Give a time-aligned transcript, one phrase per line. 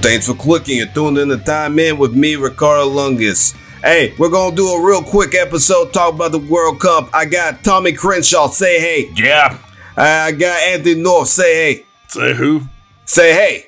[0.00, 3.54] Thanks for clicking and tuning in the time in with me, Ricardo Lungus.
[3.82, 7.10] Hey, we're gonna do a real quick episode talk about the World Cup.
[7.12, 9.10] I got Tommy Crenshaw say hey.
[9.16, 9.58] Yeah.
[9.96, 11.84] I got Anthony North say hey.
[12.06, 12.62] Say who?
[13.04, 13.66] Say hey.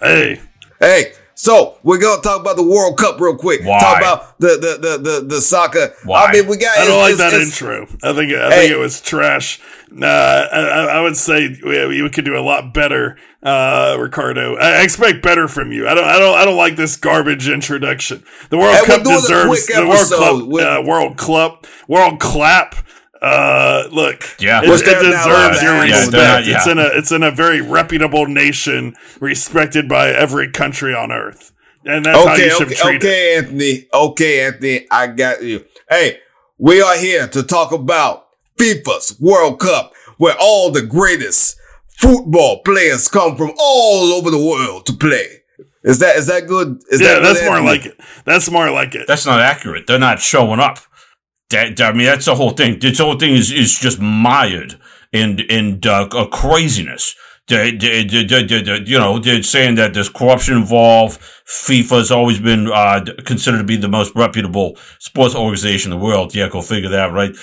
[0.00, 0.40] Hey.
[0.80, 1.12] Hey.
[1.42, 3.62] So we're gonna talk about the World Cup real quick.
[3.64, 3.80] Why?
[3.80, 5.92] Talk about the the the the, the soccer.
[6.04, 6.26] Why?
[6.26, 6.78] I mean, we got.
[6.78, 7.82] I don't like that intro.
[8.00, 8.60] I think I Hey.
[8.60, 9.58] think it was trash.
[9.90, 14.54] Uh, I, I would say we, we could do a lot better, uh, Ricardo.
[14.56, 15.88] I expect better from you.
[15.88, 16.04] I don't.
[16.04, 16.38] I don't.
[16.38, 18.22] I don't like this garbage introduction.
[18.50, 20.48] The World Hey, Cup deserves the World.
[20.52, 20.62] Club.
[20.62, 21.66] Uh, World Club.
[21.88, 22.76] World clap.
[23.22, 24.60] Uh, look, Yeah.
[24.62, 25.88] it, it deserves your line.
[25.88, 26.10] Yeah, respect.
[26.10, 31.12] they're It's in a it's in a very reputable nation, respected by every country on
[31.12, 31.52] earth,
[31.84, 33.06] and that's how Okay, you should okay, treat it.
[33.06, 33.86] okay, Anthony.
[33.94, 35.64] Okay, Anthony, I got you.
[35.88, 36.18] Hey,
[36.58, 38.26] we are here to talk about
[38.58, 41.56] FIFA's World Cup, where all the greatest
[41.98, 45.42] football players come from all over the world to play.
[45.84, 46.80] Is that is that good?
[46.90, 47.68] Is Yeah, that good, that's more Anthony?
[47.70, 48.00] like it.
[48.24, 49.06] That's more like it.
[49.06, 49.86] That's not accurate.
[49.86, 50.78] They're not showing up.
[51.50, 52.78] That, I mean, that's the whole thing.
[52.78, 54.80] This whole thing is, is just mired
[55.12, 57.14] in in uh, craziness.
[57.48, 61.20] They, they, they, you know, they're saying that there's corruption involved.
[61.46, 66.04] FIFA has always been uh, considered to be the most reputable sports organization in the
[66.04, 66.34] world.
[66.34, 67.34] Yeah, go figure that, right?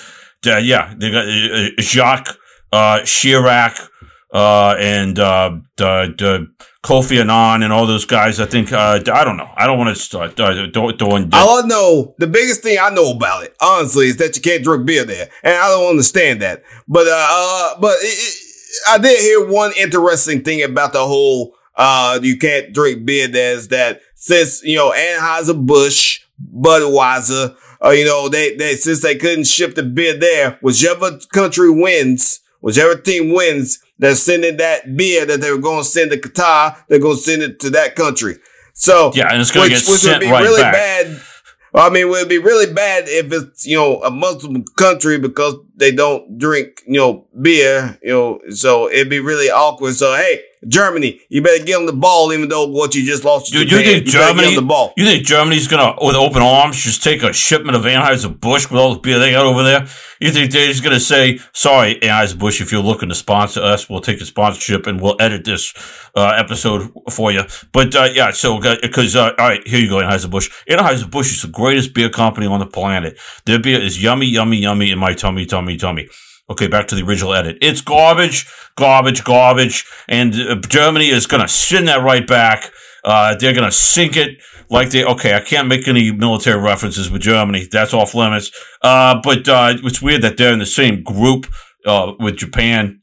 [0.44, 2.36] Yeah, they got uh, uh, Jacques
[2.72, 3.88] uh, Chirac
[4.32, 6.46] and the
[6.82, 8.40] Kofi Annan and all those guys.
[8.40, 9.50] I think uh, I don't know.
[9.54, 10.96] I don't want to start uh, doing.
[10.96, 14.42] doing All I know, the biggest thing I know about it, honestly, is that you
[14.42, 16.62] can't drink beer there, and I don't understand that.
[16.88, 21.54] But uh, uh but it, it, I did hear one interesting thing about the whole
[21.76, 27.90] uh you can't drink beer there is that since you know Anheuser Busch, Budweiser, uh,
[27.90, 32.96] you know they they since they couldn't ship the beer there, whichever country wins, whichever
[32.96, 36.98] team wins, they're sending that beer that they were going to send to Qatar, they're
[36.98, 38.36] going to send it to that country.
[38.72, 40.72] So Yeah, and it's gonna get sent right really back.
[40.72, 41.20] bad.
[41.74, 45.54] I mean, it would be really bad if it's you know a Muslim country because
[45.80, 47.98] they don't drink you know beer.
[48.02, 49.94] You know, so it'd be really awkward.
[49.94, 53.50] So hey, Germany, you better get on the ball, even though what you just lost.
[53.50, 54.54] Dude, you think get Germany?
[54.54, 54.92] the ball?
[54.96, 58.78] You think Germany's gonna, with open arms, just take a shipment of Anheuser Busch with
[58.78, 59.86] all the beer they got over there?
[60.20, 63.88] You think they're just gonna say, "Sorry, Anheuser Busch, if you're looking to sponsor us,
[63.88, 65.72] we'll take the sponsorship and we'll edit this
[66.14, 69.96] uh, episode for you." But uh, yeah, so because uh, all right, here you go,
[69.96, 70.50] Anheuser Busch.
[70.68, 73.18] Anheuser Busch is the greatest beer company on the planet.
[73.46, 76.08] Their beer is yummy, yummy, yummy in my tummy, tummy, tummy.
[76.48, 77.58] Okay, back to the original edit.
[77.60, 82.72] It's garbage, garbage, garbage, and uh, Germany is gonna send that right back.
[83.04, 85.04] Uh, they're gonna sink it like they.
[85.04, 87.68] Okay, I can't make any military references with Germany.
[87.70, 88.50] That's off limits.
[88.82, 91.46] Uh, but uh, it's weird that they're in the same group
[91.86, 93.00] uh, with Japan.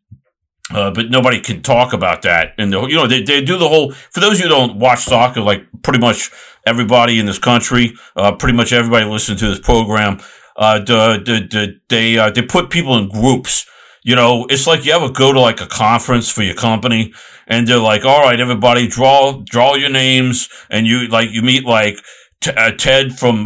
[0.70, 2.54] Uh, but nobody can talk about that.
[2.58, 5.40] And the, you know, they, they do the whole, for those who don't watch soccer,
[5.40, 6.30] like pretty much
[6.66, 10.20] everybody in this country, uh, pretty much everybody listening to this program,
[10.58, 13.66] uh, the, the, the, they, uh, they put people in groups.
[14.04, 17.14] You know, it's like you ever go to like a conference for your company
[17.46, 21.66] and they're like, all right, everybody draw, draw your names and you like, you meet
[21.66, 21.98] like
[22.42, 23.46] t- uh, Ted from,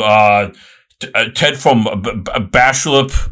[1.15, 1.95] uh, Ted from uh,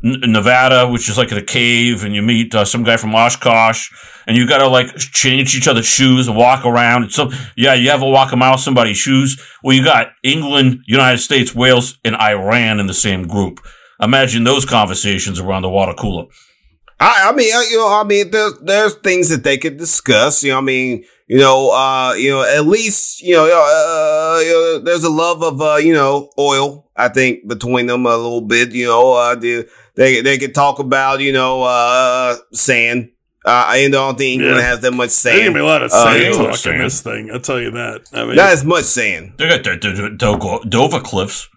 [0.03, 3.89] Nevada, which is like in a cave, and you meet uh, some guy from Oshkosh,
[4.27, 7.11] and you gotta like change each other's shoes and walk around.
[7.11, 9.41] So, yeah, you ever walk a mile somebody's shoes?
[9.63, 13.59] Well, you got England, United States, Wales, and Iran in the same group.
[14.01, 16.25] Imagine those conversations around the water cooler.
[16.99, 20.43] I, I mean, uh, you know, I mean, there's there's things that they could discuss.
[20.43, 24.51] You know, I mean, you know, uh, you know, at least you know, uh, you
[24.51, 26.89] know there's a love of uh, you know, oil.
[26.97, 28.73] I think between them a little bit.
[28.73, 29.65] You know, uh, they
[29.95, 33.11] they, they could talk about you know, uh, sand.
[33.45, 34.63] Uh, I don't think England Yeah.
[34.67, 35.53] has that much There's gonna sand.
[35.53, 36.31] be a lot of Uh, sand yeah.
[36.33, 36.75] talk Sand.
[36.75, 37.31] in this thing.
[37.31, 38.01] I'll tell you that.
[38.11, 39.33] I mean, Not as much sand.
[39.37, 41.47] They got the, the, the Dover- Dover Cliffs.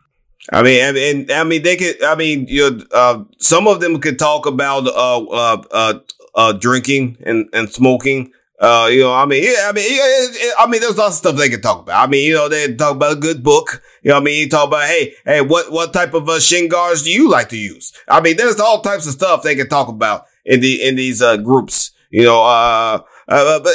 [0.51, 2.03] I mean, and, I mean, they could.
[2.03, 5.95] I mean, you uh, some of them could talk about uh, uh, uh,
[6.35, 8.33] uh, drinking and and smoking.
[8.59, 11.15] Uh, you know, I mean, yeah, I mean, yeah, it- it- I mean, there's lots
[11.15, 12.01] of stuff they can talk about.
[12.01, 13.83] I mean, you know, they talk about a good book.
[14.05, 16.69] You know, I mean, you talk about, hey, hey, what what type of uh, shin
[16.69, 17.93] guards do you like to use?
[18.09, 21.23] I mean, there's all types of stuff they can talk about in the in these
[21.23, 21.91] uh, groups.
[22.11, 23.73] You know, uh, uh, but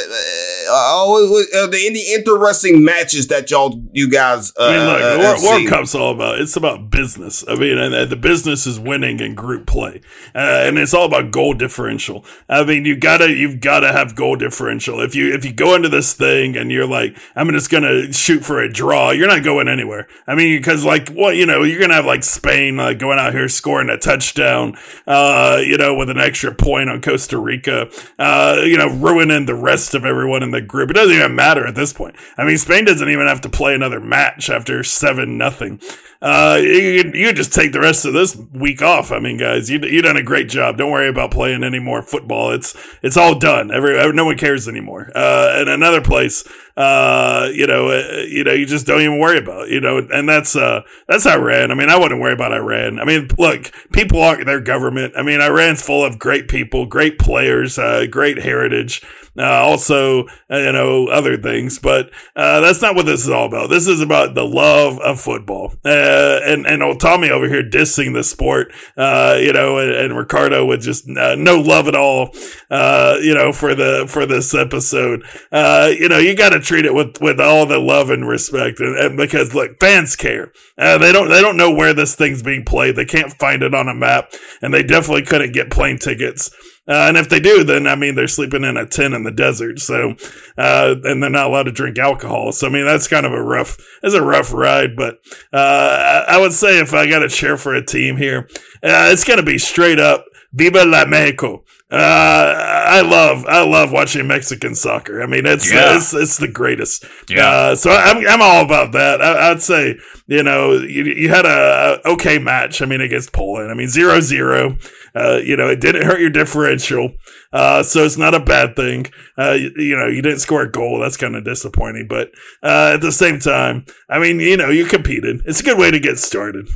[0.70, 5.12] always, uh, the any interesting matches that y'all you guys uh, I mean, look, uh,
[5.12, 5.68] the World, World?
[5.68, 7.44] Cup's all about it's about business.
[7.48, 10.00] I mean, and, and the business is winning in group play,
[10.34, 12.24] uh, and it's all about goal differential.
[12.48, 15.00] I mean, you gotta you've gotta have goal differential.
[15.00, 18.44] If you if you go into this thing and you're like, I'm just gonna shoot
[18.44, 20.08] for a draw, you're not going anywhere.
[20.26, 23.32] I mean, because like what you know, you're gonna have like Spain like going out
[23.32, 24.76] here scoring a touchdown,
[25.06, 29.54] uh, you know, with an extra point on Costa Rica, uh, you know, ruining the
[29.54, 30.90] rest of everyone in the the group.
[30.90, 32.16] It doesn't even matter at this point.
[32.36, 35.80] I mean, Spain doesn't even have to play another match after seven nothing.
[36.20, 39.12] Uh, you, you just take the rest of this week off.
[39.12, 40.76] I mean, guys, you you done a great job.
[40.76, 42.50] Don't worry about playing any more football.
[42.50, 43.70] It's it's all done.
[43.70, 45.12] Every no one cares anymore.
[45.14, 46.42] Uh, and another place,
[46.78, 49.68] uh, you know, uh, you know, you just don't even worry about.
[49.68, 51.72] You know, and that's uh that's Iran.
[51.72, 53.00] I mean, I wouldn't worry about Iran.
[53.00, 55.14] I mean, look, people are their government.
[55.16, 59.02] I mean, Iran's full of great people, great players, uh, great heritage
[59.38, 61.78] uh, also, uh, you know, other things.
[61.78, 63.70] But uh, that's not what this is all about.
[63.70, 65.74] This is about the love of football.
[65.84, 70.18] Uh, and and old Tommy over here dissing the sport, uh, you know, and, and,
[70.18, 72.34] Ricardo with just uh, no love at all,
[72.70, 75.22] uh, you know, for the for this episode.
[75.52, 78.80] Uh, you know, you got to treat it with with all the love and respect,
[78.80, 80.52] and, and because look, fans care.
[80.76, 82.96] they don't they don't know where this thing's being played.
[82.96, 86.50] They can't find it on a map, and they definitely couldn't get plane tickets.
[86.88, 89.30] Uh, and if they do, then I mean they're sleeping in a tent in the
[89.30, 89.78] desert.
[89.78, 90.14] So,
[90.56, 92.50] uh, and they're not allowed to drink alcohol.
[92.52, 94.96] So I mean that's kind of a rough, it's a rough ride.
[94.96, 95.18] But
[95.52, 98.48] uh, I would say if I got to cheer for a team here,
[98.82, 100.24] uh, it's going to be straight up
[100.58, 101.64] Viva la Mexico.
[101.90, 105.22] Uh, I love, I love watching Mexican soccer.
[105.22, 105.96] I mean, it's, yeah.
[105.96, 107.06] it's, it's the greatest.
[107.30, 107.48] Yeah.
[107.48, 109.22] Uh, so I'm, I'm all about that.
[109.22, 109.96] I, would say,
[110.26, 112.82] you know, you, you had a, a, okay match.
[112.82, 113.70] I mean, against Poland.
[113.70, 114.76] I mean, zero, zero.
[115.14, 117.12] Uh, you know, it didn't hurt your differential.
[117.54, 119.06] Uh, so it's not a bad thing.
[119.38, 121.00] Uh, you, you, know, you didn't score a goal.
[121.00, 122.06] That's kind of disappointing.
[122.06, 122.32] But,
[122.62, 125.40] uh, at the same time, I mean, you know, you competed.
[125.46, 126.68] It's a good way to get started.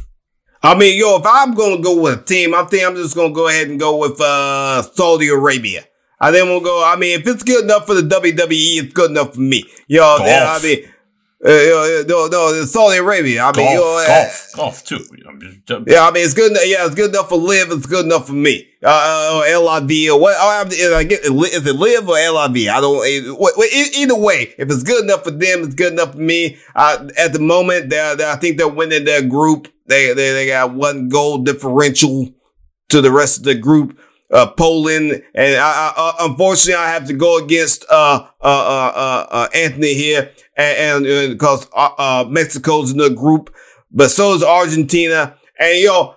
[0.63, 3.15] I mean, yo, if I'm going to go with a team, I think I'm just
[3.15, 5.85] going to go ahead and go with, uh, Saudi Arabia.
[6.21, 6.85] I then we'll go.
[6.87, 9.65] I mean, if it's good enough for the WWE, it's good enough for me.
[9.89, 10.85] Yo, I mean,
[11.45, 13.43] uh, no, no, Saudi Arabia.
[13.43, 15.01] I mean, golf, you know, golf, uh, golf too.
[15.89, 16.53] yeah, I mean, it's good.
[16.53, 17.73] Yeah, it's good enough for live.
[17.73, 18.69] It's good enough for me.
[18.85, 20.37] Uh, uh LIV or what?
[20.39, 22.69] Oh, I get, is it live or LIV?
[22.69, 23.05] I don't.
[23.05, 26.57] Either way, if it's good enough for them, it's good enough for me.
[26.77, 29.67] Uh, at the moment, they I think they're winning their group.
[29.87, 32.33] They, they they got one goal differential
[32.89, 33.99] to the rest of the group.
[34.31, 39.27] Uh, Poland, and I, I, uh, unfortunately, I have to go against uh, uh, uh,
[39.31, 41.67] uh Anthony here and, and because
[42.31, 43.55] Mexico's in the group,
[43.91, 45.37] but so is Argentina.
[45.59, 46.15] And yo,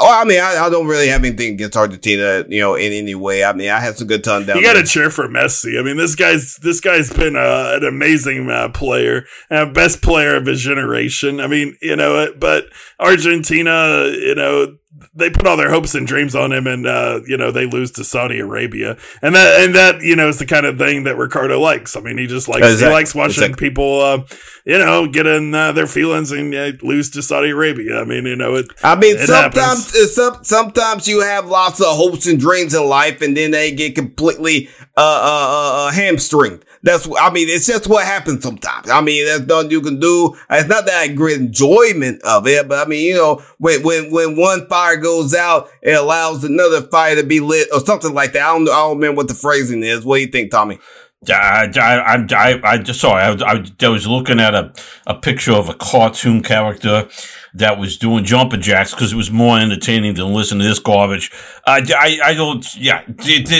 [0.00, 3.14] well, I mean, I, I, don't really have anything against Argentina, you know, in any
[3.14, 3.44] way.
[3.44, 4.56] I mean, I had some good time down.
[4.56, 5.78] You got to cheer for Messi.
[5.78, 10.34] I mean, this guy's this guy's been uh, an amazing uh, player, uh, best player
[10.34, 11.38] of his generation.
[11.38, 12.66] I mean, you know, but
[12.98, 14.76] Argentina, you know,
[15.14, 17.90] they put all their hopes and dreams on him, and uh, you know they lose
[17.92, 21.16] to Saudi Arabia, and that and that you know is the kind of thing that
[21.16, 21.96] Ricardo likes.
[21.96, 22.88] I mean, he just likes exactly.
[22.88, 23.68] he likes watching exactly.
[23.68, 24.22] people, uh,
[24.64, 28.00] you know, get in uh, their feelings and uh, lose to Saudi Arabia.
[28.00, 28.66] I mean, you know, it.
[28.82, 32.84] I mean, it sometimes uh, some, sometimes you have lots of hopes and dreams in
[32.86, 36.64] life, and then they get completely uh, uh, hamstringed.
[36.84, 38.90] That's, I mean, it's just what happens sometimes.
[38.90, 40.36] I mean, there's nothing you can do.
[40.50, 44.36] It's not that great enjoyment of it, but I mean, you know, when, when, when
[44.36, 48.42] one fire goes out, it allows another fire to be lit or something like that.
[48.42, 50.04] I don't, I don't remember what the phrasing is.
[50.04, 50.78] What do you think, Tommy?
[51.30, 53.22] I, I, I, I sorry.
[53.22, 54.72] I, I, I was looking at a,
[55.06, 57.08] a picture of a cartoon character
[57.54, 61.30] that was doing jumping jacks because it was more entertaining than listening to this garbage.
[61.66, 63.04] I, I, I don't, yeah,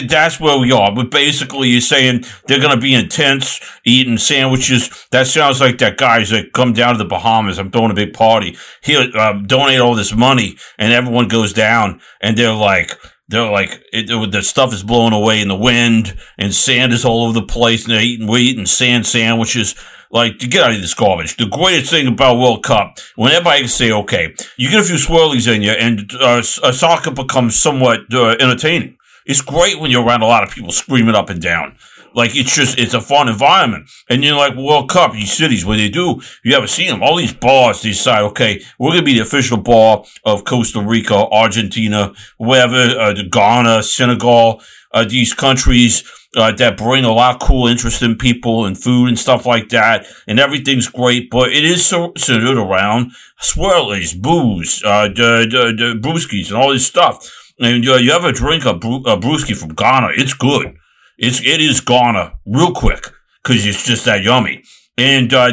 [0.08, 0.92] that's where we are.
[0.92, 5.06] But basically, you're saying they're going to be intense eating sandwiches.
[5.10, 7.58] That sounds like that guy's like, come down to the Bahamas.
[7.58, 8.56] I'm throwing a big party.
[8.82, 10.58] Here, uh, donate all this money.
[10.76, 12.92] And everyone goes down and they're like,
[13.28, 17.04] they're like it, it, the stuff is blowing away in the wind and sand is
[17.04, 19.74] all over the place and they're eating we're eating sand sandwiches.
[20.10, 21.36] Like to get out of this garbage.
[21.36, 24.96] The greatest thing about world cup when everybody can say okay you get a few
[24.96, 28.96] swirlies in you and uh, soccer becomes somewhat uh, entertaining.
[29.26, 31.76] It's great when you're around a lot of people screaming up and down
[32.14, 33.90] like it's just it's a fun environment.
[34.08, 37.02] And you're like World Cup, these cities where they do, you ever seen them?
[37.02, 41.14] All these bars they decide, okay, we're gonna be the official bar of Costa Rica,
[41.14, 46.04] Argentina, wherever, uh, Ghana, Senegal, uh, these countries.
[46.36, 50.04] Uh, that bring a lot of cool, interesting people and food and stuff like that,
[50.26, 51.30] and everything's great.
[51.30, 56.72] But it is so centered around swirlies, booze, uh, the, the, the brewskis, and all
[56.72, 57.24] this stuff.
[57.60, 60.08] And uh, you ever drink a, a brewski from Ghana?
[60.16, 60.76] It's good.
[61.18, 63.08] It's it is gonna real quick
[63.42, 64.62] because it's just that yummy.
[64.96, 65.52] And uh,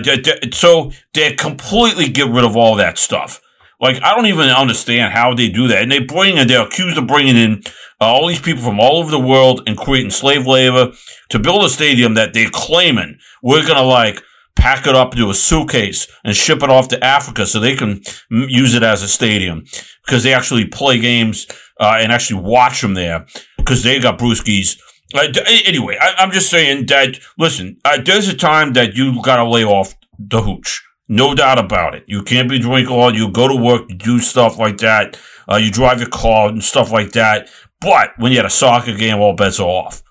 [0.52, 3.42] so they completely get rid of all that stuff.
[3.80, 5.82] Like I don't even understand how they do that.
[5.82, 7.64] And they bring in, they're accused of bringing in
[8.00, 10.92] uh, all these people from all over the world and creating slave labor
[11.30, 14.22] to build a stadium that they're claiming we're gonna like
[14.56, 18.02] pack it up into a suitcase and ship it off to Africa so they can
[18.30, 19.64] use it as a stadium
[20.06, 21.48] because they actually play games
[21.80, 23.26] uh, and actually watch them there
[23.58, 24.78] because they got brewskis
[25.14, 25.28] Uh,
[25.66, 29.64] anyway, I, am just saying that, listen, uh, there's a time that you gotta lay
[29.64, 30.84] off the hooch.
[31.08, 32.04] No doubt about it.
[32.08, 33.14] You can't be drinking all.
[33.14, 35.20] You go to work, you do stuff like that.
[35.52, 37.50] Uh, you drive your car and stuff like that.
[37.82, 40.04] But when you're at a soccer game, all bets are off.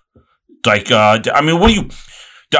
[0.66, 1.88] Like, uh, I mean, what do you?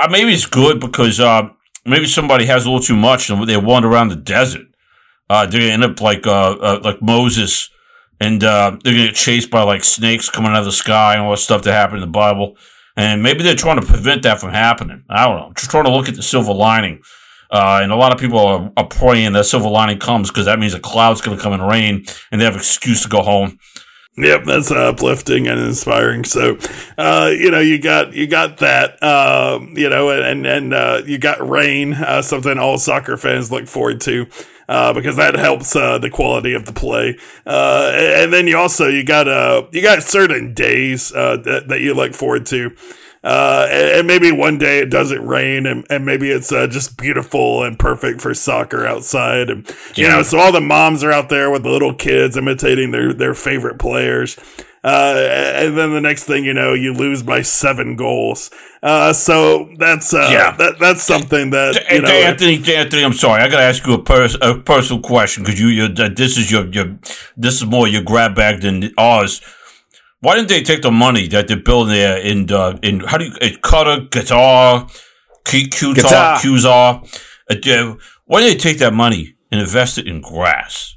[0.09, 1.51] Maybe it's good because uh,
[1.85, 4.67] maybe somebody has a little too much and they wander around the desert.
[5.29, 7.71] Uh, they end up like uh, uh like Moses,
[8.21, 11.23] and uh, they're gonna get chased by like snakes coming out of the sky and
[11.23, 12.57] all that stuff that happened in the Bible.
[12.97, 15.05] And maybe they're trying to prevent that from happening.
[15.09, 15.53] I don't know.
[15.55, 17.03] Just trying to look at the silver lining
[17.51, 20.59] uh, and a lot of people are, are praying that silver lining comes because that
[20.59, 23.23] means a cloud's going to come and rain and they have an excuse to go
[23.23, 23.59] home.
[24.23, 26.25] Yep, that's uplifting and inspiring.
[26.25, 26.59] So,
[26.99, 31.19] uh, you know, you got you got that, uh, you know, and and uh, you
[31.19, 34.27] got rain, uh, something all soccer fans look forward to.
[34.69, 39.03] Uh, because that helps uh, the quality of the play, and then you also you
[39.03, 39.27] got
[39.75, 42.71] you got certain days that, that you look forward to.
[43.23, 46.97] Uh, and, and, maybe one day it doesn't rain and, and maybe it's uh, just
[46.97, 49.51] beautiful and perfect for soccer outside.
[49.51, 52.93] And, you know, so all the moms are out there with the little kids imitating
[52.93, 54.39] their, their favorite players.
[54.83, 58.51] Uh, and then the next thing you know, you lose by seven goals.
[58.83, 60.57] Uh, so that's, uh, yeah.
[60.57, 63.43] that, that's something that, you know, Anthony, Anthony, I'm sorry.
[63.43, 66.51] I got to ask you a, pers- a personal question because you, you, this is
[66.51, 66.99] your, your,
[67.37, 69.43] this is more your grab bag than ours
[70.21, 73.25] why didn't they take the money that they're building there in uh, in how do
[73.27, 74.91] you uh, Qatar, Qatar,
[75.45, 77.03] Qatar, Qatar?
[77.51, 77.97] Uh,
[78.27, 80.97] why did they take that money and invest it in grass?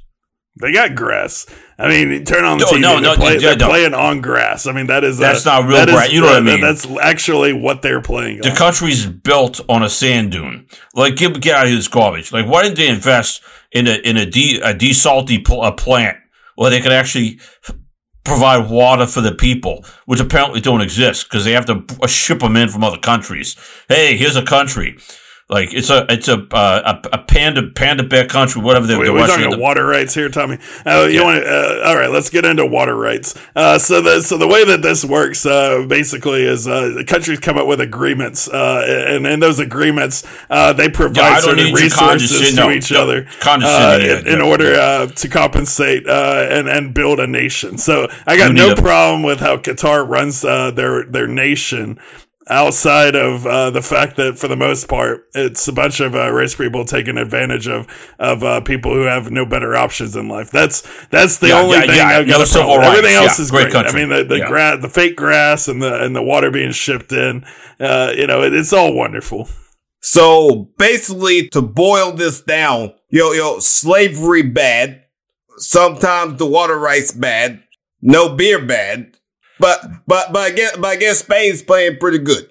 [0.60, 1.46] They got grass.
[1.78, 2.80] I mean, turn on the no, TV.
[2.80, 4.68] No, they're, no, play, they're playing on grass.
[4.68, 6.12] I mean, that is that's a, not real grass.
[6.12, 6.60] You know what I mean?
[6.60, 8.42] That's actually what they're playing.
[8.42, 8.56] The on.
[8.56, 10.68] country's built on a sand dune.
[10.94, 12.30] Like, get, get out of this garbage.
[12.30, 16.18] Like, why didn't they invest in a in a de a desalty pl- a plant
[16.54, 17.40] where they could actually
[18.24, 22.40] provide water for the people, which apparently don't exist because they have to uh, ship
[22.40, 23.56] them in from other countries.
[23.88, 24.98] Hey, here's a country.
[25.50, 28.98] Like it's a it's a uh, a, a, panda panda bear country, whatever they're.
[28.98, 30.56] Wait, we're talking about water rights here, Tommy.
[30.86, 31.22] Uh, you yeah.
[31.22, 32.08] want uh, all right?
[32.08, 33.38] Let's get into water rights.
[33.54, 37.40] Uh, so the so the way that this works uh, basically is uh, the countries
[37.40, 42.70] come up with agreements, and in those agreements they provide yeah, certain resources to no,
[42.70, 43.28] each no, other
[44.00, 47.76] in, in, order to compensate and and build a nation.
[47.76, 51.98] So I got no problem with how Qatar runs their their nation
[52.48, 56.30] outside of uh, the fact that for the most part it's a bunch of uh,
[56.30, 57.86] rich people taking advantage of
[58.18, 60.50] of uh, people who have no better options in life.
[60.50, 62.56] That's that's the yeah, only yeah, thing yeah, I've got with.
[62.56, 63.86] everything else is great, great.
[63.86, 67.12] I mean the the, gra- the fake grass and the and the water being shipped
[67.12, 67.44] in
[67.80, 69.48] uh, you know it, it's all wonderful.
[70.00, 75.04] So basically to boil this down yo yo slavery bad
[75.56, 77.62] sometimes the water rights bad
[78.02, 79.16] no beer bad
[79.58, 82.50] but but but guess but guess Spain's playing pretty good.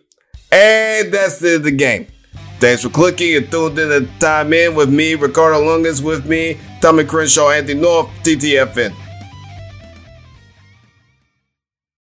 [0.52, 2.08] And that's the, the game.
[2.60, 6.58] Thanks for clicking and tuned in the time in with me, Ricardo Lungus with me,
[6.80, 9.03] Tommy Crenshaw, Anthony North, TTFN.